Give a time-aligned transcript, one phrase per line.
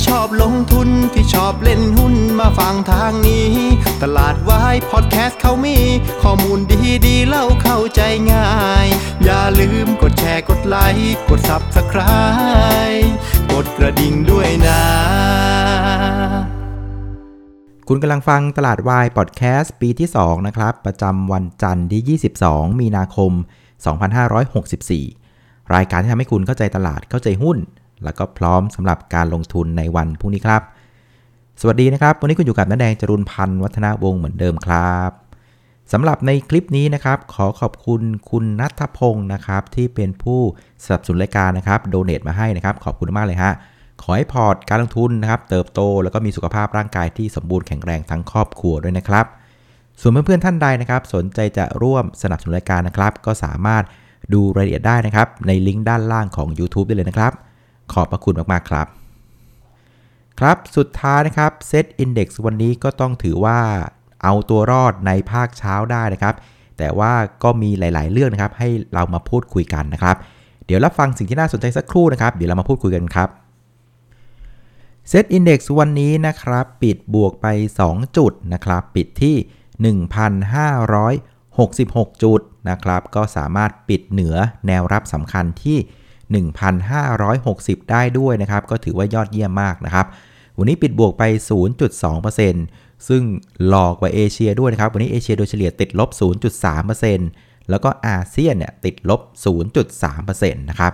[0.00, 3.50] ที่ชอบลงทุนที่ชอบเล่นหุ้นมาฟังทางนี้
[4.02, 5.78] ตลาดวายพอดแคสต์เขามี
[6.22, 8.00] ข้อมูลดีดีๆเล่าเข้าใจ
[8.32, 8.50] ง่า
[8.84, 8.86] ย
[9.24, 13.08] อย่าลืมกดแชร์กดไลค์กด Subscribe
[13.52, 14.82] กดกระดิ่งด้วยนะ
[17.88, 23.32] คุณกำลังฟังตลาดวายพอดแคสต์ปีที่ 2 นะครับ ประจำวันจันทร์ที่ 22 มีนาคม
[24.32, 27.58] 2564 รายการที่ทำให้คุณเข้าใจตลาดเข้าใจหุ้น
[28.04, 30.62] แล้วก็พร้อมสำหรับการลงทุนในวันพรุ่งนี้ครับ
[31.60, 35.10] สวัสดีนะครับ วันนี้คุณอยู่กับน้าแดงจรุนพันธ์วัฒนาวงศ์เหมือนเดิมครับ
[35.92, 40.40] สำหรับในคลิปนี้นะครับ ขอขอบคุณคุณนัทพงศ์นะครับ ที่เป็นผู้
[40.84, 43.52] สนับสนุนรายการนะครับโดเน a t มาให้นะครับ ขอบคุณมากเลยฮะ
[44.02, 49.26] ขอให้พอร์ตการลงทุนนะครับ เติบโตแล้วก็มีสุขภาพร่างกายที่สมบูรณ์แข็งแรงทั้งครอบครัวด้วยนะครับ
[50.00, 53.84] ส่วนเพื่อนๆท่านใดนะครับ สนใจจะร่วมสนับสนุนรายการนะครับ ก็สามารถ
[54.32, 57.32] ดูรายละเอียดได้นะครับ ในลิงก์ด้านล่างของ YouTube ได้เลยนะครับ
[57.92, 58.86] ขอบพระคุณมากๆครับ
[60.40, 63.58] ครับสุดท้ายนะครับเซตอินดี x วันนี้ก็ต้องถือว่า
[64.22, 66.34] เอาตัวรอดในภาคเช้าได้นะครับ
[66.78, 70.16] แต่ว่าก็มีหลาย ๆ เรื่องนะครับ ให้เรามาพูดคุยกันนะครับ
[70.66, 73.28] เดี๋ยวรับฟังสิ่งที่น่าสนใจสักครู่นะครับ เดี๋ยวเรามาพูดคุยกันครับ
[75.08, 77.46] เซตอินดี x วันนี้นะครับ ปิดบวกไป
[77.84, 79.36] 2 จุดนะครับ ปิดที่
[80.08, 84.34] 1,566 จุดนะครับ ก็สามารถปิดเหนือ
[84.66, 85.78] แนวรับสำคัญที่
[86.36, 90.06] 1,560 ได้ด้วยนะครับ ก็ถือว่ายอดเยี่ยมมากนะครับ
[90.58, 91.22] วันนี้ปิดบวกไป
[92.36, 93.22] 0.2%ซึ่ง
[93.66, 96.10] หลอกกว่าเอเชียด้วยนะครับ วันนี้เอเชียโดยเฉลี่ยติดลบ
[96.70, 99.20] 0.3%แล้วก็อาเซียนเนี่ยติดลบ
[99.90, 100.92] 0.3%นะครับ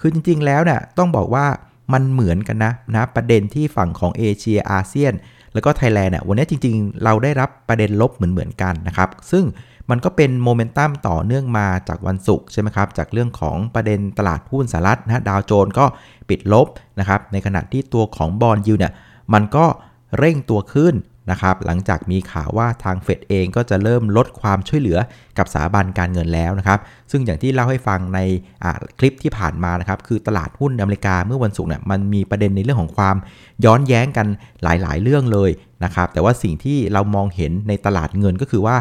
[0.00, 1.46] คือจริงๆ แล้วเนี่ยต้องบอกว่า
[1.92, 5.14] มันเหมือนกันนะนะประเด็นที่ฝั่งของเอเชียอาเซียน
[5.54, 9.44] แล้วก็ไทยแลนด์เนี่ยวันนี้จริงๆ เราได้รับประเด็นลบเหมือนๆกันนะครับ ซึ่ง
[9.90, 15.84] มันก็เป็นโมเมนตัมต่อเนื่องมาจากวันศุกร์ใช่ไหมครับ จากเรื่องของประเด็นตลาดหุ้นสหรัฐนะดาวโจนส์ก็
[16.28, 16.66] ปิดลบ
[17.00, 18.92] นะครับ ในขณะที่ตัวของ bond yield เนี่ย
[19.32, 19.66] มันก็
[20.18, 20.94] เร่งตัวขึ้น
[21.30, 24.98] นะครับ หลังจากมีข่าวว่าทางเฟดเองก็จะเริ่มลดความช่วยเหลือ
[25.38, 26.78] กับสถาบันการเงินแล้วนะครับ
[27.10, 28.20] ซึ่งอย่างที่เล่าให้ฟังใน
[28.98, 33.16] คลิปที่ผ่านมานะครับ คือตลาดหุ้นอเมริกาเมื่อวันศุกร์เนี่ยมันมีประเด็นในเรื่องของความ
[33.64, 34.26] ย้อนแย้งกัน
[34.62, 35.50] หลายๆ เรื่องเลย
[35.84, 38.76] นะครับ แต่ว่าสิ่งที่เรามองเห็นในตลาดเงินก็คือว่า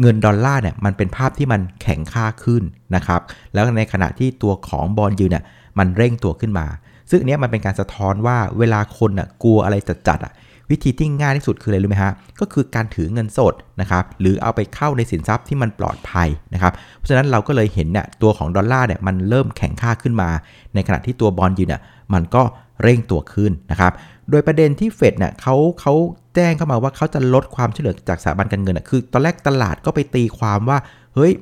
[0.00, 2.62] เงินดอลลาร์เนี่ยมันเป็นภาพที่มันแข็งค่าขึ้น
[2.96, 3.20] นะครับ
[3.54, 5.44] แล้วในขณะที่ตัวของบอลยูเนี่ย
[5.78, 6.66] มันเร่งตัวขึ้นมา
[7.10, 9.76] ซึ่งเนี้ยมันเป็นการสะท้อนว่าเวลาคนอะกลัวอะไร
[10.08, 10.32] จัดๆอะ
[10.70, 20.30] วิธีที่ง่ายที่สุดคืออะไรรู้ไหมฮะ ก็คือการถือเงินสดนะครับ หรือเอาไปเข้าในสินทรัพย์ที่มันปลอดภัยนะครับ เพราะฉะนั้นเราก็เลยเห็นเนี่ยตัวของดอลลาร์เนี่ยมันเริ่มแข็งค่าขึ้นมา
[20.74, 21.80] ในขณะที่ตัวบอลยูเนี่ย
[22.14, 22.42] มันก็
[22.82, 23.92] เร่งตัวขึ้นนะครับ
[24.30, 25.94] โดยประเด็นที่เฟดเนี่ยเขาเขา
[26.38, 30.78] แจ้งเข้ามาว่าเขาจะลดความช่วยเหลือจากสถาบันการเงินอะคือ ตอนแรกตลาดก็ไปตีความว่า
[31.14, 31.32] เฮ้ย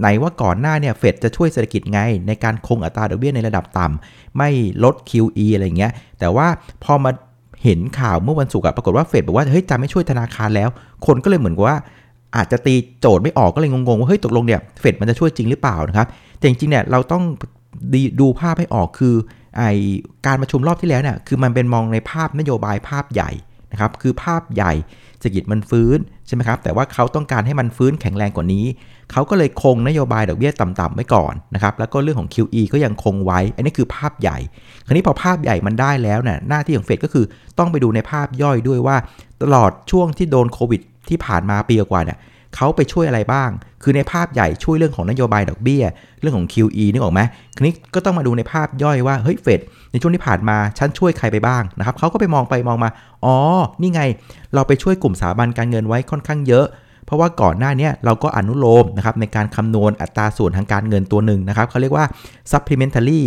[0.00, 4.50] ไหนว่าก่อนหน้าเนี่ยเฟดจะช่วยเศรษฐกิจไง ในการคงอัตราดอกเบี้ยในระดับต่ำไม่
[4.84, 6.46] ลด QE อะไรเงี้ย แต่ว่า
[6.84, 7.10] พอมา
[7.64, 10.68] เห็นข่าวเมื่อวันศุกร์ปรากฏว่าเฟดบอกว่าเฮ้ยจะไม่ช่วยธนาคารแล้ว
[11.06, 11.78] คนก็เลยเหมือนกับว่า
[12.36, 16.06] อาจจะตีโจทย์ไม่ออกก็เลยงงๆว่าเฮ้ยตกลงเนี่ยเฟดมันจะช่วยจริงหรือเปล่านะครับ
[16.38, 17.22] แต่จริงๆเนี่ยเราต้อง
[18.20, 19.14] ดูภาพให้ออกคือ
[19.56, 19.62] ไอ
[20.26, 23.30] การประชุมรอบที่แล้วเนี่ยคือมันเป็นมองในภาพนโยบายภาพใหญ่
[23.72, 24.72] นะครับคือภาพใหญ่
[25.18, 28.64] เศรษฐกิจมันฟื้นใช่ไหมครับแต่ว่าเขาต้องการให้มันฟื้นแข็งแรงกว่านี้
[29.12, 34.38] เขาก็เลยคงนโยบายดอกเบี้ยต่ำๆไว้ก่อนนะครับแล้วก็เรื่องของ QE ก็ยังคงไว้ อันนี้คือภาพใหญ่
[34.86, 37.24] คราวนี้พอภาพใหญ่มันได้แล้วเนี่ยหน้าที่ของเฟดก็คือ
[37.58, 38.96] ต้องไปดูในภาพย่อยด้วยว่า
[39.42, 42.18] ตลอดช่วงที่โดนโควิดที่ผ่านมาปีกว่าเนี่ย
[42.56, 43.50] เขาไปช่วยอะไรบ้าง
[43.82, 45.84] คือในภาพใหญ่ช่วยเรื่องของนโยบายดอกเบี้ย
[46.20, 47.20] เรื่องของ QE นึกออกไหม
[47.56, 49.60] คราวนี้ก็ต้องมาดูในภาพย่อยว่า เฮ้ยเฟด
[49.92, 52.90] ในช่วงที่ผ่านมาฉันช่วยใครไปบ้างนะครับเขาก็ไปมองไปมองมา
[53.24, 53.36] อ๋อ
[53.82, 54.02] นี่ไง
[54.54, 56.66] เราไปช่วยกลุ่มสถาบันการเงินไว้ค่อนข้างเยอะ
[57.04, 62.06] เพราะว่าก่อนหน้านี้เราก็อนุโลมนะครับในการคำนวณอัตราส่วนทางการเงินตัวหนึ่งนะครับเขาเรียกว่า
[62.52, 63.20] supplementary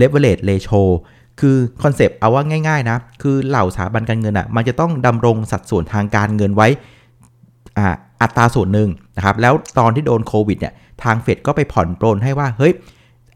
[0.00, 0.82] leverage ratio
[1.40, 6.68] คือคอนเซปต์เอาว่าง่ายๆนะ คือเหล่าสถาบันการเงินอะมันจะต้องดำรงสัดส่วนทางการเงินไว้
[7.78, 7.86] อั
[8.22, 12.72] อัตราส่วนหนึ่งนะครับแล้วตอนที่โดนโควิดเนี่ยทางเฟดก็ไปผ่อนปลนให้ว่าเฮ้ย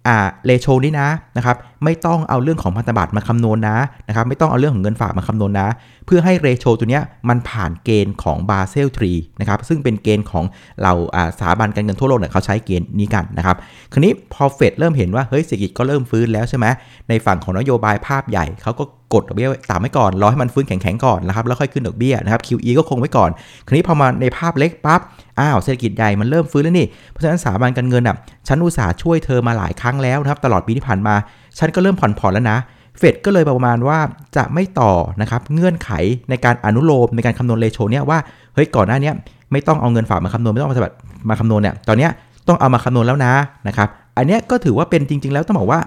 [0.06, 0.16] อ่า
[0.46, 3.76] เลโชนี้นะนะครับไม่ต้องเอาเรื่องของพันธบัตรมาคำนวณนะ
[4.08, 5.68] นะครับไม่ต้องเอาเรื่องของเงินฝากมาคำนวณนะ
[6.06, 10.44] เพื่อให้เรโชตัวนี้มันผ่านเกณฑ์ของบาเซล3นะครับซึ่งเป็นเกณฑ์ของ
[10.82, 10.92] เรา
[11.36, 13.56] สถาบันการเงินทั่วโลกเนี่ยเขาใช้เกณฑ์นี้กันนะครับ
[13.92, 16.66] คราวนี้พอเฟดเริ่มเห็นว่าเฮ้ยเศรษฐกิจก็เริ่มฟื้นแล้วใช่ไหม
[17.08, 18.84] ในฝั่งของนโยบายภาพใหญ่เขาก็
[19.14, 23.30] กดดอกเบี้ยตามไว้ก่อนรอให้มันฟื้นแข็งๆก่อนนะครับแล้วค่อยขึ้นดอกเบี้ยนะครับ QE ก็คงไว้ก่อน
[23.66, 25.00] คราวนี้พอมาในภาพเล็กปั๊บ
[25.38, 28.16] อ้าวเศรษฐกิจใหญ่มันเริ่มฟื้นแล้วนี่เพราะฉะนั้นสถาบันการเงินอะ
[28.48, 31.14] ฉันอุตส่าห์ช่วยเธอมาหลายครั้งแล้วนะครับตลอดปีที่ผ่านมา
[31.58, 32.58] ฉันก็เริ่มผ่อนผ่อนแล้วนะ
[32.98, 33.98] เฟดก็เลยประมาณว่า
[34.36, 35.90] จะไม่ต่อนะครับเงื่อนไข
[36.30, 38.18] ในการอนุโลมในการคำนวณเลโชเนี่ยว่า
[38.54, 39.12] เฮ้ยก่อนหน้านี้
[39.52, 40.94] ไม่ต้องเอาเงินฝากมาคำนวณไม่ต้องมาบัต
[41.28, 42.08] มาคำนวณเนี่ยตอนนี้
[42.48, 43.32] ต้องเอามาคำนวณแล้วนะ
[43.68, 45.80] นะครับอันนี้ก็ถือว่าเป็นจริง ๆ แล้วต้องบอกว่า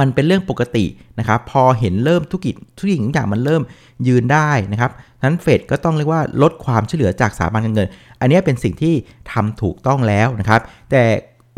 [0.00, 0.84] มันเป็นเรื่องปกติ
[1.18, 3.62] นะครับพอเห็นเริ่มธุรกิจทุกอย่างทุกอย่างมันเริ่ม
[4.06, 4.90] ยืนได้นะครับ
[5.24, 7.88] นั้นเฟดก็ต้องเรียกว่าลดความช่วยเหลือจากสถาบันการเงิน
[8.20, 8.94] อันนี้เป็นสิ่งที่
[9.32, 10.60] ทำถูกต้องแล้วนะครับ
[10.90, 11.02] แต่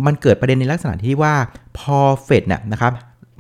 [0.07, 1.35] มันเกิดประเด็นในลักษณะที่ว่า
[1.79, 2.93] พอเฟดเนี่ยนะครับ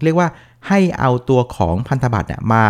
[0.04, 0.28] เรียกว่า
[0.68, 2.64] ให้เอาตัวของพันธบัตรเนี่ยมา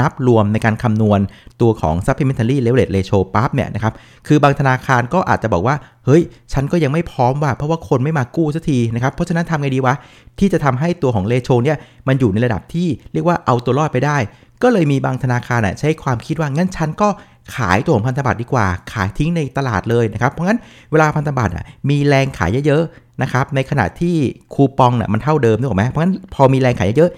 [0.00, 1.20] นับรวมในการคำนวณ
[1.60, 3.94] ตัวของ supplementary leverage ratio ปั๊บเนี่ยนะครับ
[4.26, 6.22] คือบางธนาคารก็อาจจะบอกว่า เฮ้ย
[6.52, 9.94] ฉันก็ยังไม่พร้อมว่ะ เพราะว่าคนไม่มากู้สักทีนะครับ เพราะฉะนั้นทำไงดีวะ
[10.38, 11.76] ที่จะทำให้ตัวของ ratio เนี่ย
[12.08, 14.18] มันอยู่ในระดับที่เรียกว่าเอาตัวรอดไปได้
[14.62, 17.08] ก็เลยมีบางธนาคารใช้ความคิดว่างั้นฉันก็
[17.54, 20.58] ขายตัวของพันธบัตรดีกว่า ขายทิ้งในตลาดเลยนะครับ เพราะงั้น
[20.92, 21.52] เวลาพันธบัตร
[21.90, 24.16] มีแรงขายเยอะๆนะครับ ในขณะที่
[24.54, 27.10] คูปองเนี่ยมันเท่าเดิมนึกไหมเพราะงั้นพอมีแรงขายเยอะ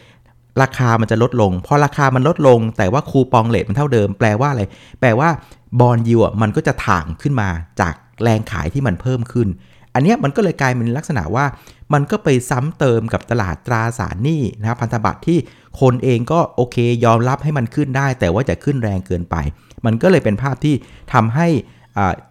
[0.63, 4.63] ราคามันจะลดลง พอราคามันลดลง แต่ว่าคูปองเลทมันเท่าเดิม แปลว่าอะไร
[5.01, 5.29] แปลว่า
[5.81, 7.49] บอลยูอะมันก็จะถ่างขึ้นมา
[7.81, 9.49] จากแรงขายที่มันเพิ่มขึ้น
[9.95, 11.45] อันนี้มันก็เลยกลายเป็นลักษณะว่า
[11.93, 15.39] มันก็ไปซ้ำเติมกับตลาดตราสารหนี้นะครับพันธบัตรที่
[15.81, 19.37] คนเองก็โอเค ยอมรับให้มันขึ้นได้ แต่ว่าจะขึ้นแรงเกินไป
[19.87, 20.75] มันก็เลยเป็นภาพที่
[21.13, 21.49] ทำให้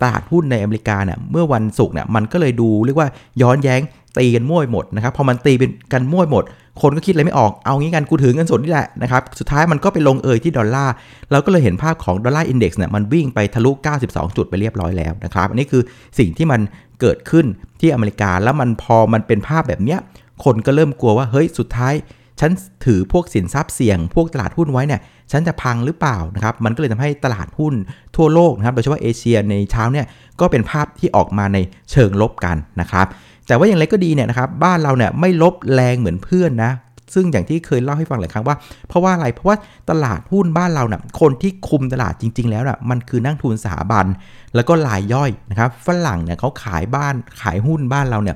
[0.02, 3.10] ตลาดหุ้นในอเมริกาเนี่ยเมื่อวันศุกร์เนี่ยมันก็เลยดูเรียกว่า
[3.42, 3.82] ย้อนแย้ง
[4.18, 6.44] ตีกันมั่วหมดนะครับพอมันตีเป็นกันมั่วหมด
[6.82, 10.94] คนก็คิดอะไรไม่ออกเอางี้กันกูถือเงินสดนี่แหละนะครับสุดท้ายมันก็ไปลงเอยที่ดอลลาร์
[11.32, 13.72] เราก็เลยเห็นภาพของดอลลาร์อินเด็กซ์เนี่ยมันวิ่งไปทะลุ
[14.04, 15.82] 92 จุดไปเรียบร้อยแล้วนะครับอันนี้คือ
[16.20, 16.62] สิ่งที่มัน
[17.02, 17.46] เกิดขึ้น
[17.80, 20.00] ที่อเมริกาแล้วมันพอมันเป็นภาพแบบเนี้ย
[20.44, 21.94] คนก็เริ่มกลัวว่าเฮ้ยสุดท้าย
[22.40, 22.52] ฉัน
[22.86, 25.02] ถือพวกสินทรัพย์เสี่ยง พวกตลาดหุ้นไว้เนี่ย
[25.32, 27.74] ฉันจะพังหรือเปล่านะครับมันก็เลยทำให้ตลาดหุ้น
[28.16, 30.06] ทั่วโลกนะครับโดยเฉพาะเอเชียในเช้าเนี่ย
[30.40, 31.58] ก็เป็นภาพที่ออกมาใน
[31.92, 33.08] เชิงลบกันนะครับ
[33.48, 36.72] แต่ว่าอย่างไรก็ดีเนี่ยนะครับบ้านเราเนี่ยไม่ลบแรงเหมือนเพื่อนนะ
[37.14, 38.56] ซึ่งอย่างที่เคยเล่าให้ฟังหลายครั้งว่า
[38.88, 39.58] เพราะว่าอะไรเพราะว่า
[39.90, 44.06] ตลาดหุ้นบ้านเราเนี่ยคนที่คุมตลาดจริง ๆ แล้วน่ะมันคือนักทุนสถาบัน
[44.56, 48.36] แล้วก็รายย่อยนะครับฝรั่งเนี่ยเขาขายบ้านขายหุ้นบ้านเราเนี่ย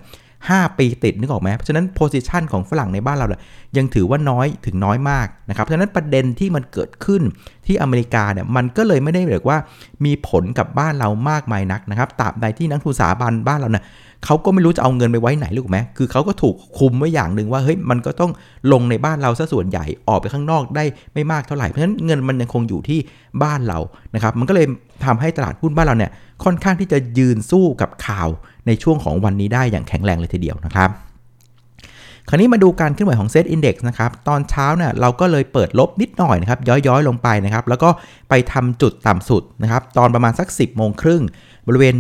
[0.50, 3.42] 5 ปีติดนึกออกไหมเพราะฉะนั้นโพสิชันของฝรั่งในบ้านเราเนี่ย
[3.78, 7.22] ยังถือว่าน้อยถึงน้อยมากนะครับเพราะฉะนั้นประเด็นที่มันเกิดขึ้น
[7.68, 9.58] ที่อเมริกาเนี่ยมันก็เลยไม่ได้เรียกว่า
[10.06, 13.84] มีผลกับบ้านเรามากมายนักนะครับตราบใดที่นักทุนสถาบันบ้านเราเนี่ย
[14.26, 18.32] เขาก็ไม่รู้จะเอาเงินไปไว้ไหนลูกไหมคือเขาก็ถูกคุมไว้อย่างหนึ่งว่าเฮ้ยมันก็ต้อง
[18.72, 20.84] ลงในบ้านเราซะส่วนใหญ่ออกไปข้างนอกได้
[21.14, 23.00] ไม่มากเท่าไหร่เพราะฉะนั้นเงินมันยังคงอยู่ที่
[23.44, 23.80] บ้านเรา
[24.16, 24.68] นะครับมันก็เลย
[25.06, 26.12] ทำให้ตลาดหุ้นบ้านเราเนี่ย
[26.44, 28.28] ค่อนข้างที่จะยืนสู้กับข่าว
[28.68, 30.90] ในช่วงของวันนี้ได้อย่างแข็งแรงเลยทีเดียวนะครับ
[32.32, 37.90] คราวนี้มาดูการเคลื่อนไหวของเซตอินดี x นะครับตอนเช้าเนี่ยเราก็เลยเปิดลบนิดหน่อยนะครับย้อยๆลงไปนะครับแล้วก็
[38.30, 41.24] ไปทำจุดต่ำสุดนะครับตอนประมาณสัก 10โมงครึ่ง
[41.68, 41.96] บริเวณ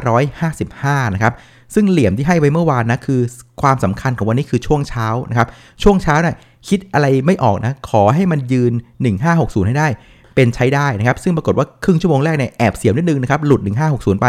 [0.00, 1.32] 1,555 นะครับ
[1.74, 3.20] ซึ่งเหลี่ยมที่ให้ไว้เมื่อวานนะคือ
[3.62, 5.48] ความสำคัญของวันนี้คือช่วงเช้านะครับ
[5.82, 6.34] ช่วงเช้าเนี่ย
[6.68, 8.72] คิดอะไรไม่ออกนะขอให้มันยืน
[9.20, 9.88] 1560 ให้ได้
[10.34, 13.60] เป็นใช้ได้นะครับ ซึ่งปรากฏว่าครึ่งชั่วโมงแรกเนี่ยแอบเสียบนิดนึงนะครับ หลุด
[13.92, 14.28] 1560 ไป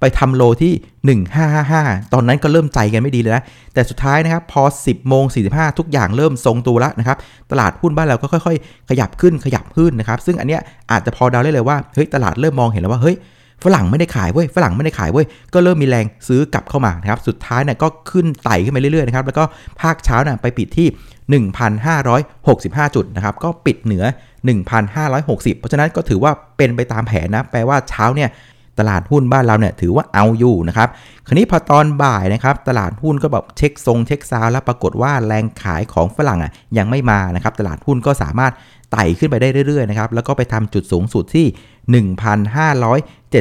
[0.00, 0.72] ไปทำโลที่
[1.62, 3.42] 1555 ตอนนั้นก็เริ่มใจกันไม่ดีเลยนะ
[3.74, 7.16] แต่สุดท้ายนะครับ พอ 10โมง45 ทุกอย่างเริ่มทรงตัวแล้วนะครับ
[7.50, 10.60] ตลาดหุ้นบ้านเราก็ค่อยๆ ขยับขึ้นขยับขึ้นนะครับ ซึ่งอันเนี้ย
[10.90, 13.16] อาจจะพอเดาได้เลยว่าเฮ้ยตลาดเริ่มมองเห็นแล้วว่าเฮ้ย
[13.64, 19.44] ฝรั่งไม่ได้ขายเว้ย ฝรั่งไม่ได้ขายเว้ย ก็เริ่มมีแรงซื้อกลับเข้ามานะครับ สุดท้ายเนี่ยก็ขึ้นไต่ขึ้นไปเรื่อยๆนะครับ แล้วก็
[19.80, 21.42] ภาคเช้าน่ยไปปิดที่
[22.02, 24.04] 1,565 จุดนะครับ ก็ปิดเหนือ
[24.44, 28.30] 1,560 เพราะฉะนั้นก็ถือว่าเป็นไปตามแผนนะ แปลว่าเช้าเนี่ย
[28.78, 30.88] ตลาดหุ้นบ้านเราเนี่ยถือว่าเอาอยู่นะครับ
[31.26, 38.52] คราวนี้พอตอนบ่ายนะครับ ตลาดหุ้นก็แบบเช็คทรงเช็คซาวแล้วปรากฏว่าแรงขายของฝรั่งอะยังไม่มานะครับ ตลาดหุ้นก็สามารถ
[38.92, 41.46] ไต่ขึ้นไปได้เรื่อยๆนะครับ แล้วก็ไปทำจุดสูงสุดที่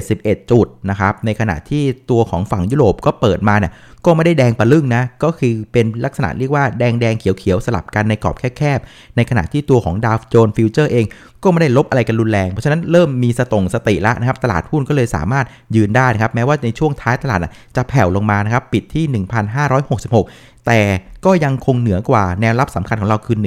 [0.04, 3.72] 71 จุดนะครับ ในขณะที่ตัวของฝั่งยุโรปก็เปิดมาเนี่ย
[4.06, 11.06] ก็ไม่ได้แดงปะลึ่งนะ ก็คือเป็นลักษณะเรียกว่าแดงแดงเขียวเขียวสลับกันในกรอบแคบๆ ในขณะที่ตัวของดาวโจนฟิวเจอร์เอง
[11.44, 17.40] ก็ไม่ได้ลบอะไรกันรุนแรง เพราะฉะนั้นเริ่มมีสตงสติละนะครับ ตลาดหุ้นก็เลยสามารถยืนได้นะครับ แม้ว่าในช่วงท้ายตลาด
[17.76, 19.24] จะแผ่วลงมานะครับ ปิดที่
[19.72, 20.80] 1,566 แต่
[21.26, 23.38] ก็ยังคงเหนือกว่าแนวรับสำคัญของเราคือ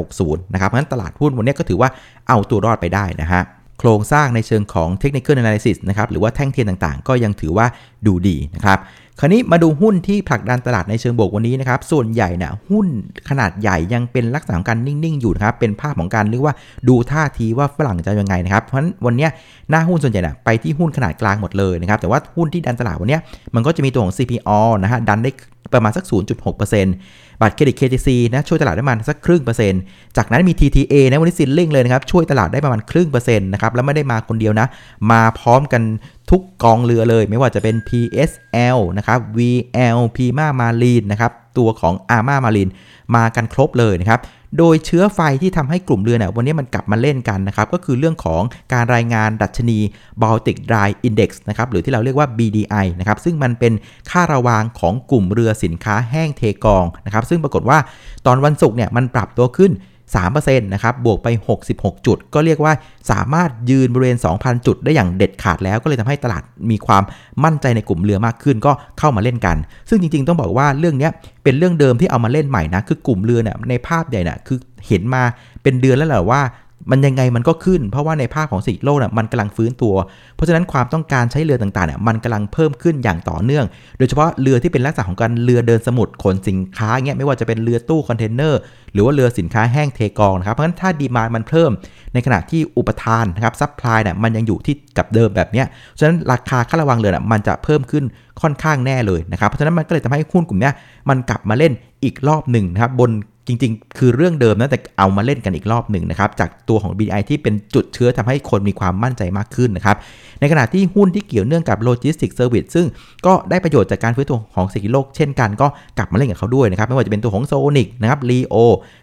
[0.00, 1.88] 1560 นะครับเพราะฉะนั้นตลาดหุ้นวันนี้ก็ถือว่า
[2.28, 3.42] เอาตัวรอดไปได้นะฮะ
[3.78, 7.66] โครงสร้างในเชิงของ Technical Analysis นะครับหรือว่าแท่งเทียนต่างๆ ก็ยังถือว่า
[8.06, 8.80] ดูดีนะครับ
[9.20, 12.86] คราวนี้มาดูหุ้นที่ผลักดันตลาดในเชิงบวกวันนี้นะครับส่วนใหญ่นะหุ้น
[13.28, 16.54] ขนาดใหญ่ยังเป็นลักษณะของการนิ่ง ๆ อยู่นะครับเป็นภาพของการเรียกว่า
[16.88, 19.28] ดูท่าทีว่าฝรั่งจะยังไงนะครับเพราะฉะนั้นวันนี้
[19.70, 23.18] หน้าหุ้นส่วนใหญ่นะไปที่หุ้นขนาดกลางหมดเลยนะครับแต่ว่าหุ้นที่ดันตลาดวันนี้
[23.54, 25.30] มันก็จะมีตัวของ CPO นะฮะดันได้
[25.74, 29.82] ประมาณสัก 0.6%บัตรเครดิต KTC นะช่วยตลาดได้ประมาณสักครึ่งเปอร์เซ็นต์
[30.16, 34.66] จากนั้นมี TTA นะวันนี้ซิลลิงเลยนะครับช่วยตลาดได้ประมาณครึ่งเปอร์เซ็นต์นะครับแล้วไม่ได้มาคนเดียวนะ
[35.10, 35.82] มาพร้อมกัน
[36.30, 42.72] ทุกกองเรือเลย ไม่ว่าจะเป็น PSL นะครับ VL p m a Marine นะครับตัวของ Arma Marine
[43.16, 44.20] มากันครบเลยนะครับ
[44.58, 48.42] โดยเชื้อไฟที่ทำให้กลุ่มเรือเนี่ยวันนี้มันกลับมาเล่นกันนะครับ ก็คือเรื่องของ
[48.72, 49.78] การรายงานดัชนี
[50.22, 53.72] Baltic Dry Index นะครับหรือที่เราเรียกว่า BDI นะครับซึ่งมันเป็น
[54.10, 57.78] ค่าระวางของกลุ่มเรือสินค้าแห้งเทกองนะครับซึ่งปรากฏว่า
[58.26, 59.72] ตอนวันศุกร์เนี่ยมันปรับตัวขึ้น
[60.14, 61.28] 3%นะครับ บวกไป
[61.66, 62.72] 66 จุด ก็เรียกว่า
[63.10, 67.02] สามารถยืนบริเวณ 2,000 จุดได้อย่างเด็ดขาดแล้ว ก็เลยทำให้ตลาดมีความ
[67.44, 69.56] มั่นใจในกลุ่มเรือมากขึ้น ก็เข้ามาเล่นกัน
[69.88, 71.08] ซึ่งจริงๆ ต้องบอกว่าเรื่องนี้
[71.44, 74.58] เป็นเรื่องเดิมที่เอามาเล่นใหม่นะ คือกลุ่มเรือเนี่ยในภาพใหญ่น่ะคือ
[74.88, 75.22] เห็นมา
[75.62, 76.40] เป็นเดือนแล้วแหละว่า
[76.90, 79.94] มันยังไงมันก็ขึ้น เพราะว่าในภาคของเศรษฐกิจโลกน่ะมันกำลังฟื้นตัว
[80.34, 83.64] เพราะฉะนั้นความต้องการใช้เรือต่างๆเนี่ยมันกำลังเพิ่มขึ้นอย่างต่อเนื่อง
[83.98, 88.60] โดยเฉพาะเรือที่เป็นลักษณะของการเรือเดินสมุทรขนสินค้าเงี้ยไม่ว่าจะเป็นเรือตู้คอนเทนเนอร์
[88.92, 91.70] หรือว่าเรือสินค้าแห้งเทกองนะครับเพราะฉะนั้นถ้า demand มันเพิ่ม
[92.14, 95.66] ในขณะที่อุปทานนะครับ supply เนี่ยมันยังอยู่ที่กับเดิมแบบเนี้ย
[95.98, 98.04] ฉะนั้นราคาค่าระวางเรือน่ะมันจะเพิ่มขึ้น
[98.42, 100.70] ค่อนข้างแน่เลยนะครับเพราะฉะนั้นมันก็เลยทำให้หุ้นกลุ่มนี้
[101.08, 101.72] มันกลับมาเล่น
[102.04, 103.10] อีกรอบหนึ่งนะครับบน
[103.46, 109.96] จริงๆ คือเรื่องเดิมนะแต่เอามาเล่นกันอีกรอบหนึ่งนะครับจากตัวของ BDI ที่เป็นจุดเชื้อทำให้คนมีความมั่นใจมากขึ้นนะครับ
[110.40, 112.86] ในขณะที่หุ้นที่เกี่ยวเนื่องกับ logistics service ซึ่ง
[113.26, 115.66] ก็ได้ประโยชน์จากการฟื้นตัวของเศรษฐกิจโลกเช่นกันก็
[115.98, 118.54] กลับมาเล่นกับเขาด้วยนะครับไม่ว่าจะเป็นตัวของโซนิกนะครับลีโอ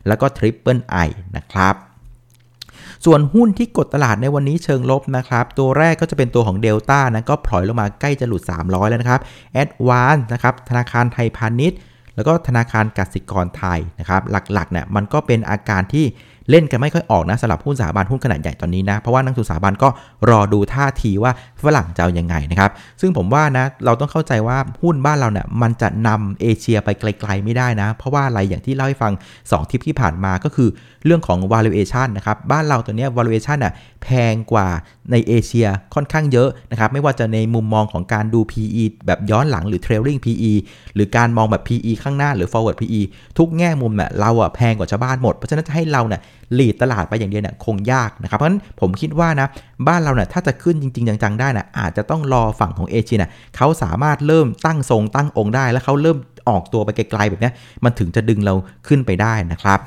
[0.07, 0.97] แล้วก็ทริปเปิลไอ
[1.37, 1.75] นะครับ
[3.05, 9.21] ส่วนหุ้นที่กดตลาดในวันนี้เชิงลบนะครับ ตัวแรกก็จะเป็นตัวของเดลต้านะก็พลอยลงมาใกล้จะหลุด 300 แล้วนะครับ
[9.53, 11.79] แอดวานนะครับ ธนาคารไทยพาณิชย์
[12.15, 14.21] แล้วก็ธนาคารกสิกรไทยนะครับ
[14.53, 16.05] หลักๆเนี่ยมันก็เป็นอาการที่
[16.49, 19.89] เล่นกันไม่ค่อยออกนะสำหรับหุ้นสถาบันหุ้นขนาดใหญ่ตอนนี้นะ เพราะว่านักทุนสถาบันก็
[20.29, 21.31] รอดูท่าทีว่า
[21.63, 22.71] ฝรั่งจะเอายังไงนะครับ
[23.01, 30.69] ซึ่งผมว่านะเราต้องเข้าใจว่าหุ้นบ้านเราเนี่ยมันจะนำเอเชียไปไกล ๆ ไม่ได้นะ เพราะว่าอะไรอย่างที่เล่าให้ฟัง 2 ทิปที่ผ่านมาก็คือ
[31.05, 33.73] เรื่องของ valuation นะครับบ้านเราตัวเนี้ย valuation น่ะ
[34.03, 34.67] แพงกว่า
[35.11, 40.53] ในเอเชียค่อนข้างเยอะนะครับไม่ว่าจะในมุมมองของการดู PE แบบย้อนหลังหรือ trailing PE
[40.95, 43.01] หรือการมองแบบ PE ข้างหน้าหรือ forward PE
[43.37, 46.21] ทุกแง่มุมเนี่ยเราอะแพงกว่าชาวบ้านหมดเพราะฉะนั้นจะให้เราเนี่ย
[46.55, 49.47] หลีดตลาดไปอย่างเดียวเนี่ยคงยากนะครับ เพราะฉะนั้นผมคิดว่านะ
[49.87, 56.17] บ้านเราเนี่ยถ้าจะขึ้นจริง ๆ จังๆได้นะอาจจะต้องรอฝั่งของเอเชียนะเขาสามารถเริ่มตั้งทรงตั้งองค์ได้ แล้วเขาเริ่ม
[56.49, 57.51] ออกตัวไปไกลๆแบบนี้
[57.83, 58.53] มันถึงจะดึงเรา
[58.87, 59.79] ขึ้นไปได้นะครับ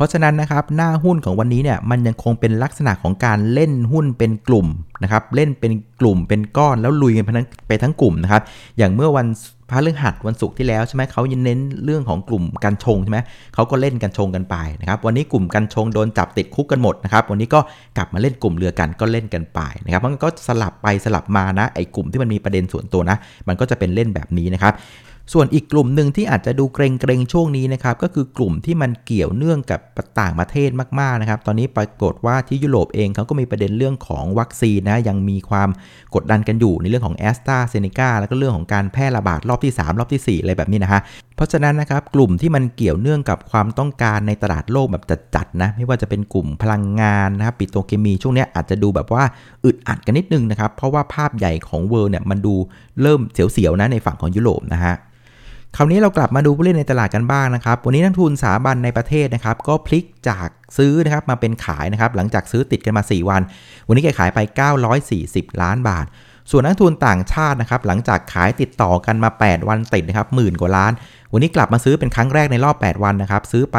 [0.00, 4.66] เพราะฉะนั้นนะครับหน้าหุ้นของวันนี้เนี่ยมันยังคงเป็นลักษณะของการเล่นหุ้นเป็นกลุ่ม
[5.02, 8.42] นะครับเล่นเป็นกลุ่มเป็นก้อนแล้วลุยกันไปทั้งไปทั้งกลุ่มนะครับ
[8.78, 9.26] อย่างเมื่อวัน
[9.70, 13.18] พฤหัสวันศุกร์ที่แล้วใช่ไหมเขายังเน้นเรื่องของกลุ่มกันชงใช่ไหม
[13.54, 17.60] เขาก็เล่นกันชงกันไปนะครับวันนี้กลุ่มกันชงโดนจับติดคุกกันหมดนะครับวันนี้ก็
[17.96, 23.16] กลับมาเล่นกลุ่มเรือกันก็เล่นกันไปนะครับมันก็สลับไปสลับมานะไอ้กลุ่มที่มันมีประเด็นส่วนตัวนะ
[23.48, 24.74] มันก็จะเป็นเล่นแบบนี้นะครับ
[25.32, 29.80] ส่วนอีกกลุ่มหนึ่งที่อาจจะดูเกร็งเกร็งช่วงนี้นะครับก็คือกลุ่มที่มันเกี่ยวเนื่องกับ
[30.20, 30.70] ต่างประเทศ
[31.00, 35.68] มากๆนะครับ ตอนนี้ปรากฏว่าที่ยุโรปเองเขาก็มีประเด็นเรื่องของวัคซีนนะยังมีความ
[36.14, 41.00] กดดันกันอยู่ในเรื่องของแอสตราเซเนกาแล้วก็เรื่องของการแพร่ระบาดรอบที่ 3 รอบที่ 4 อะไรแบบนี้นะฮะ
[41.36, 49.24] เพราะฉะนั้นนะครับกลุ่มที่มันเกี่ยวเนื่องกับความต้องการในตลาดโลกแบบจัดๆนะไม่ว่าจะเป็นกลุ่มพลังงานนะครับปิโตรเคมีช่วงนี้อาจจะดูแบบว่า
[49.64, 52.54] อึดอัดกันนิดนึงนะครับเพราะว่าภาพใหญ่ของ world เนี่ยมันดู
[53.02, 54.94] เริ่มเสียวๆนะในฝั่งของยุโรปนะฮะ
[55.76, 63.42] คราวนี้เรากลับมาดูผู้เล่นในตลาดกันบ้างนะครับ วันนี้นักทุนสถาบันในประเทศนะครับ ก็พลิกจากซื้อนะครับมาเป็นขายนะครับ หลังจากซื้อติดกันมา 4 วัน
[63.86, 64.38] วันนี้แกขายไป
[65.00, 66.06] 940 ล้านบาท
[66.50, 70.92] ส่วนนักทุนต่างชาตินะครับ หลังจากขายติดต่อกันมา 8 วันติดนะครับหมื่นกว่าล้าน
[71.32, 73.76] วันนี้กลับมาซื้อเป็นครั้งแรกในรอบ 8 วันนะครับ ซื้อไป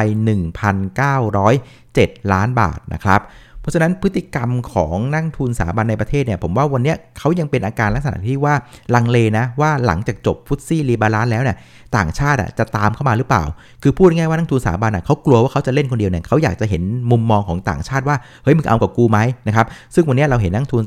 [1.55, 3.21] 1,907 ล้านบาทนะครับ
[3.61, 8.53] เพราะฉะนั้นพฤติกรรมของนักทุนสถาบันในประเทศเนี่ยผมว่าวันนี้เขายังเป็นอาการลักษณะที่ว่า
[8.95, 11.57] ลังเลนะว่าหลังจากจบฟุตซี่รีบาลานแล้วเนี่ย
[11.97, 13.43] ต่างชาติจะตามเข้ามาหรือเปล่า
[13.83, 20.83] คือพูดง่ายว่านักทุนสถาบันเขากลัวว่าเขาจะเล่นคนเดียวเนี่ยเขาอยากจะเห็นมุมมองของต่างชาติว่าเฮ้ยมึงเอากับกูไหมนะครับซึ่งวันนี้เราเห็นนักทุน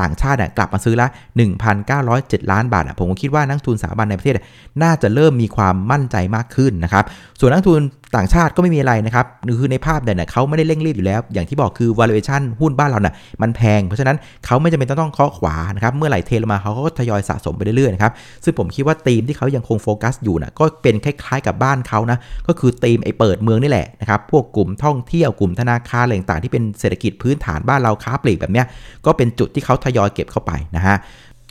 [0.00, 1.06] ต่างชาติกลับมาซื้อละ
[1.78, 4.34] 1,907 ล้านบาทผมคิดว่านักทุนสถาบันในประเทศ
[4.82, 7.04] น่าจะเริ่มมีความมั่นใจมากขึ้นนะครับ
[7.40, 7.80] ส่วนนักทุน
[8.16, 9.26] ต่างชาติก็ไม่มีอะไรนะครับ
[9.58, 18.12] คือในภาพเนี่ยเขาไม่ได้เร่งรีบอยู่แล้ว อย่างที่บอกคือ valuation หุ้นบ้านเราเนี่ยมันแพง เพราะฉะนั้นเขาไม่จำเป็นต้องเคาะขวานะครับ เมื่อไหร่เทลงมาเขาก็ทยอยสะสมไปเรื่อยๆนะครับ
[18.44, 28.66] ซึ่งผมคิดว่าธีมที่เขายังคงโฟกัสอยู่นะก็เป็นคล้ายๆกับบ้านเขานะ ก็คือธีมไอ้เปิดเมืองนี่แหละนะครับ พวกกลุ่มท่องเที่ยวกลุ่มธนาคารอะไรต่างๆที่เป็นเศรษฐกิจพื้นฐานบ้านเราค้าปลีกแบบเนี้ย
[29.06, 30.96] ก็เป็นจุดที่เขาทยอยเก็บเข้าไปนะฮะ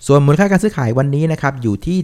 [0.07, 1.97] ส่วนมูลค่าการซื้อขายวันนี้นะครับอยู่ที่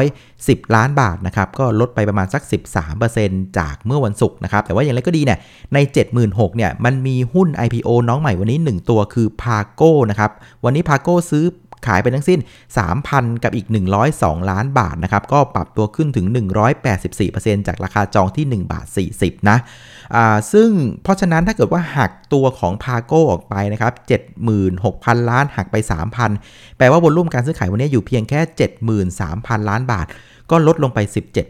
[0.00, 2.42] 76,510 ล้านบาทนะครับก็ลดไปประมาณสัก
[3.00, 5.38] 13%จากเมื่อวันศุกร์นะครับแต่ว่าอย่างไรก็ดีเนี่ย
[5.74, 5.78] ใน
[6.18, 10.30] 76,000เนี่ยมันมีหุ้น IPO น้องใหม่วันนี้ 1 ตัวคือ p a g o นะครับ
[10.64, 11.44] วันนี้ p a g o ซื้อ
[11.86, 12.40] ขายไปทั้งสิ้น
[12.90, 13.66] 3,000 กับอีก
[14.08, 16.26] 102 ล้านบาทนะครับ ก็ปรับตัวขึ้นถึง
[16.96, 18.86] 184%จากราคาจองที่ 1 บาท
[19.18, 19.58] 40 นะ
[20.52, 20.68] ซึ่ง
[21.02, 23.92] เพราะฉะนั้นถ้าเกิดว่าหักตัวของพาโก้ออกไปนะครับ
[24.60, 25.76] 76,000 ล้านหักไป
[26.26, 28.40] 3,000 แปลว่าบนรุ่มการซื้อขายวันนี้อยู่เพียงแค่
[29.20, 30.06] 73,000 ล้านบาท
[30.50, 30.98] ก็ลดลงไป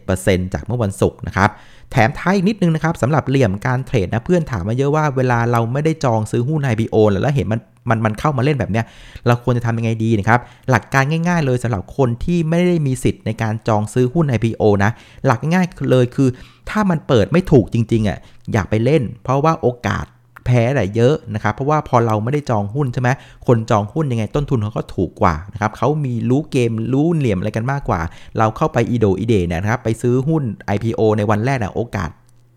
[0.02, 1.50] 17%จากเมื่อวันศุกร์นะครับ
[1.92, 8.84] แถมท้ายอีกนิดนึงนะครับสำหรับเหลี่ยมการเทรดนะเพื่อนถามมาเยอะว่าเวลาเราไม่ได้จองซื้อหุ้น IPO แล้วเห็นมันมันมันเข้ามาเล่นแบบเนี้ย
[9.26, 10.40] เราควรจะทำยังไงดีนะครับ
[10.70, 14.90] หลักการง่ายๆเลยสำหรับคนที่ไม่ได้มีสิทธิ์ในการจองซื้อหุ้น IPO นะ
[15.26, 16.28] หลักง่ายๆเลยคือ
[16.70, 18.18] ถ้ามันเปิดไม่ถูกจริงๆอะ
[18.52, 20.06] อย่าไปเล่น เพราะว่าโอกาส
[20.50, 23.08] พ้แหละเยอะนะครับ เพราะว่าพอเราไม่ได้จองหุ้นใช่ไหม
[23.46, 28.00] คนจองหุ้นยังไงต้นทุนเขาก็ถูกกว่านะครับเขามีรู้เกมรู้เหลี่ยมอะไรกันมากกว่า
[28.38, 30.42] เราเข้าไปอีโดอีเด่นะครับไปซื้อหุ้น
[30.74, 32.10] IPO ในวันแรกนะโอกาส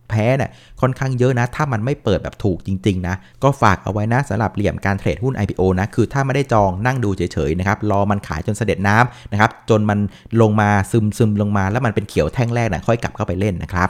[0.09, 9.99] แพ้เนี่ยค่อนข้างเยอะนะ ถ้ามันไม่เปิดแบบถูกจริง ๆ นะ ก็ฝากเอาไว้นะสำหรับเหลี่ยมการเทรดหุ้น IPO นะ คือถ้าไม่ได้จองนั่งดูเฉย ๆ นะครับ รอมันขายจนเสด็จน้ำนะครับ จนมัน
[10.41, 13.89] ลงมาซึมซึมลงมาแล้วมันเป็นเขียวแท่งแรกนะค่อยกลับเข้าไปเล่นนะครับ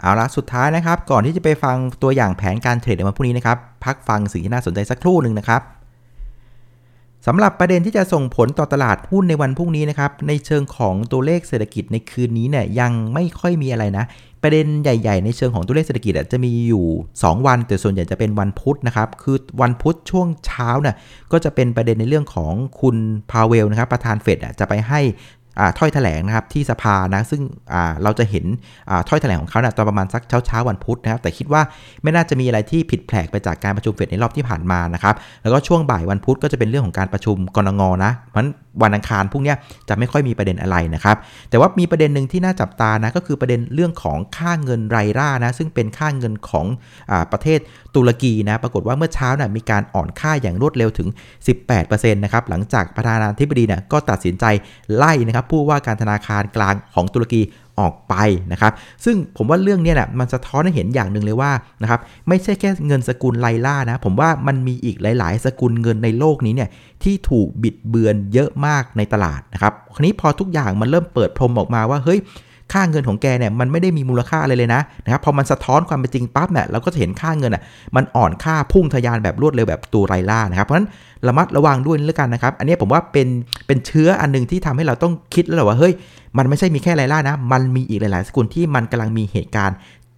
[0.00, 5.62] เอาละสุดท้ายนะครับ ก่อนที่จะไปฟังตัวอย่างแผนการเทรดในวันพรุ่งนี้นะครับ พักฟังสิ่งที่น่าสนใจสักครู่หนึ่งนะครับ
[7.26, 14.04] สำหรับประเด็นที่จะส่งผลต่อตลาดหุ้นในวันพรุ่งนี้นะครับ ในเชิงของตัวเลขเศรษฐกิจในคืนนี้เนี่ยยังไม่ค่อยมีอะไรนะ
[14.42, 16.84] ประเด็นใหญ่ ๆ ในเชิงของตัวเลขเศรษฐกิจจะมีอยู่
[17.16, 20.96] 2 วัน แต่ส่วนใหญ่จะเป็นวันพุธนะครับ คือวันพุธช่วงเช้าเนี่ย
[21.32, 22.96] ก็จะเป็นประเด็นในเรื่องของคุณ
[23.30, 25.00] พาเวลนะครับประธานเฟดจะไปให้
[25.78, 27.42] ถ้อยแถลงนะครับที่สภานะซึ่ง
[28.02, 28.44] เราจะเห็น
[29.08, 31.62] ถ้อยแถลงของเขานะตอนประมาณสักเช้าเช้าวันพุธนะครับแต่คิดว่า
[32.02, 38.44] ไม่น่าจะมีอะไรที่ผิดแปลกไปจากการประชุมเฟดในรอบที่ผ่านมานะครับแล้วก็ช่วงบ่ายวันพุธก็จะเป็นเรื่องของการประชุมกรงงนะเพราะ
[38.82, 39.54] วันอังคารพวกนี้
[39.88, 41.16] จะไม่ค่อยมีประเด็นอะไรนะครับ
[41.50, 46.66] แต่ว่ามีประเด็นหนึ่งที่น่าจับตานะก็คือประเด็นเรื่องของค่าเงินไรร่านะซึ่งเป็นค่าเงินของ
[47.10, 47.58] อประเทศ
[47.94, 51.08] ตุรกีนะปรากฏว่าเมื่อเช้านะมีการอ่อนค่าอย่างรวดเร็วถึง
[51.62, 54.44] 18%นะครับหลังจากประธานาธิบดีนะก็ตัดสินใจ
[54.96, 57.40] ไล่นะครับผู้ว่าการธนาคารกลางของตุรกี
[57.80, 58.14] ออกไป
[58.52, 58.72] นะครับ
[59.04, 61.52] ซึ่งผมว่าเรื่องนี้แหละมันสะท้อนให้เห็นอย่างหนึ่งเลยว่า
[61.82, 66.68] นะครับไม่ใช่แค่เงินสกุลไลล่านะ ผมว่ามันมีอีกหลาย ๆ สกุลเงินในโลกนี้เนี่ย
[67.02, 72.20] ที่ถูกบิดเบือนเยอะมากในตลาดนะครับ คราวนี้พอทุกอย่างมันเริ่มเปิดพรมออกมาว่าเฮ้ย
[72.72, 77.62] ค่าเงินของแกเนี่ยมันไม่ได้มีมูลค่าอะไรเลยนะนะครับพอมันสะท้อนความเป็นจริงปั๊บเนี่ยเราก็จะเห็นค่าเงินอะ
[77.96, 80.88] มันอ่อนค่าพุ่งทะยานแบบรวดเร็วแบบตัวไรล่านะครับเพราะฉะนั้น
[81.26, 83.28] ระมัดระวังด้วยแล้วกันนะครับ อันนี้ผมว่าเป็น
[83.66, 85.92] เป็นเชื้ออันนึงที่ทำให้เราต้องคิดแล้วแหละว่าเฮ้ย
[86.38, 89.76] มันไม่ใช่มีแค่ไรล่านะ มันมีอีกหลาย ๆ สกุลที่มันกำลังมีเหตุการณ์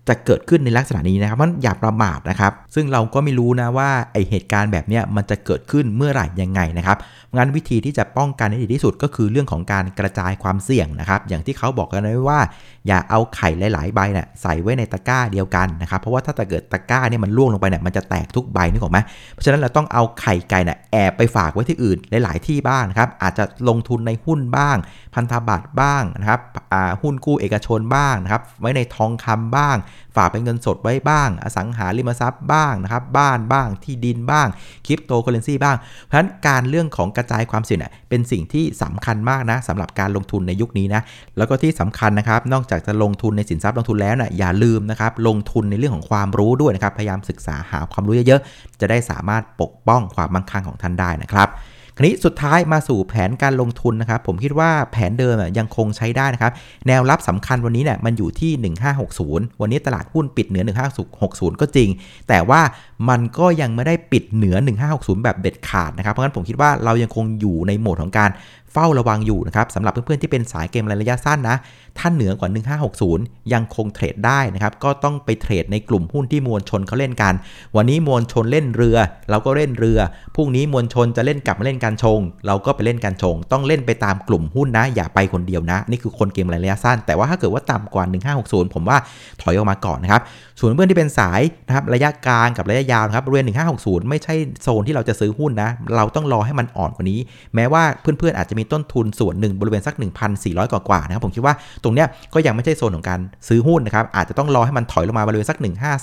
[0.09, 6.97] จะเกิดขึ้นในลักษณะนี้นะครับมันอย่าประมาทนะครับ ซึ่งเราก็ไม่รู้นะว่าไอเหตุการณ์แบบนี้มันจะเกิดขึ้นเมื่อไหร่ยังไงนะครับ
[7.37, 12.40] งั้นวิธีที่จะป้องกันให้ดีที่สุดก็คือเรื่องของการกระจายความเสี่ยงนะครับ อย่างที่เขาบอกกันไว้ว่า
[12.87, 18.99] อย่าเอาไข่หลาย ๆ ใบเนะ่ยใส่ไว้ในตะกร้าเดียวกันนะครับ เพราะว่าถ้าเกิดตะกร้าเนี่ยมันล่วงลงไปเนี่ยมันจะแตกทุกใบนึกออกไหม
[19.33, 24.77] เพราะฉะนั้นเราต้องเอาไข่ไก่เนี่ยแอบไปฝากไว้ที่อื่นหลาย ๆ ที่บ้างนะครับ อาจจะลงทุนในหุ้นบ้าง
[25.14, 26.40] พันธบัตรบ้างนะครับ
[27.03, 29.77] หุ้นกู้เอกชนบ้างนะครับ ไว้ในทองคำบ้าง
[30.16, 34.48] ฝากเป็นเงินสดไว้บ้าง อสังหาริมทรัพย์บ้างนะครับ บ้านบ้างที่ดินบ้าง
[34.87, 41.02] คริปโตเคอเรนซีบ้าง เพราะฉะนั้นการเรื่องของกระจายความเสี่ยงเป็นสิ่งที่สำคัญมากนะสำหรับการลงทุนในยุคนี้นะ
[41.37, 51.48] แล้วก็ที่สำคัญนะครับ นอกจากจะลงทุนในสินทรัพย์ลงทุนแล้วนะอย่าลืมนะครับ ลงทุนในเรื่องของความรู้ด้วยนะครับ พยายามศึกษาหาความรู้เยอะๆ จะได้สามารถปกป้องความมั่งคั่งของท่านได้นะครับ
[51.98, 56.52] ครนี้สุดท้ายมาสู่แผนการลงทุนนะครับ ผมคิดว่าแผนเดิมยังคงใช้ได้นะครับ
[56.87, 58.74] แนวรับสำคัญวันนี้เนี่ยมันอยู่ที่
[59.06, 60.64] 1560 วันนี้ตลาดหุ้นปิดเหนือ
[61.12, 61.88] 1560 ก็จริง
[62.28, 62.61] แต่ว่า
[63.09, 64.56] มันก็ยังไม่ได้ปิดเหนือ
[64.90, 68.30] 1560 แบบเด็ดขาดนะครับ เพราะฉะนั้นผมคิดว่าเรายังคงอยู่ในโหมดของการ
[68.79, 71.57] เฝ้าระวังอยู่นะครับสำหรับเพื่อนๆที่เป็นสายเกมระยะสั้นนะ
[71.99, 72.51] ถ้าเหนือกว่า
[72.97, 77.35] 1560 ยังคงเทรดได้นะครับก็ต้องไปเทรดในกลุ่มหุ้นที่มวลชนเขาเล่นกัน
[77.77, 78.97] วันนี้มวลชนเล่นเรือ
[79.31, 79.99] เราก็เล่นเรือ
[80.35, 88.99] พรุ่งนี้มวลชนจะเล่นกลับมาเล่นการชง เราก็ไปเล่นการชง ต้องเล่นไปตามกลุ่มหุ้นนะ อย่าไปคนเดียวนะ นี่คือคนเกมระยะสั้น แต่ว่าถ้าเกิดว่าต่ำกว่า 1560 ผมว่า
[89.43, 90.23] ถอยออกมาก่อนนะครับ
[90.61, 93.47] ส่วนเพื่อนที่เป็นสายนะครับระยะกลางกับระยะยาวครับบริเวณ
[93.79, 97.19] 1560 ไม่ใช่โซนที่เราจะซื้อหุ้นนะเราต้องรอให้มันอ่อนกว่านี้
[97.55, 99.94] แม้ว่าเพื่อนๆอาจจะมีต้นทุนส่วนหนึ่งบริเวณสัก
[100.35, 105.59] 1,400 กว่าๆนะครับผมคิดว่าตรงเนี้ยก็ยังไม่ใช่โซนของการซื้อหุ้นนะครับอาจจะต้องรอให้มันถอยลงมาบริเวณสัก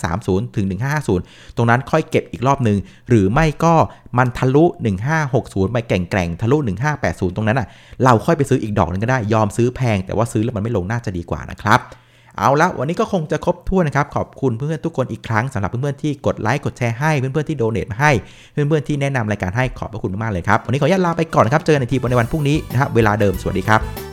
[0.05, 0.65] 1530 ถึง
[1.11, 2.77] 1550 ตรงนั้นค่อยเก็บอีกรอบหนึ่ง
[3.09, 3.73] หรือไม่ก็
[4.17, 4.65] มันทะลุ
[5.19, 6.57] 1560 ไปแก่งแกร่งทะลุ
[6.97, 7.67] 1580 ตรงนั้นอะ
[8.03, 11.81] เราค่อยไปซื้ออีกดอกนึงก็ได้ยอมซื้อแพงแต่ว่าซื้อแล้วมันไม่ลงน่าจะดีกว่านะครับ
[12.37, 18.11] เอาละวันนี้ก็คงจะครบถ้วนนะครับ ขอบคุณเพื่อนๆทุกคนอีกครั้งสำหรับเพื่อนๆที่กดไลค์กดแชร์ให้เพื่อนๆที่โดเนทมาให้
[18.53, 24.12] เพื่อนๆที่แนะนำรายการให้ขอบพระคุณมากๆเลยครับวันนี้ขออนุญาตลาไปก่อนนะครับเจอกันในทีในวันพรุ่งนี้นะครับเวลาเดิมสวัสดีครับ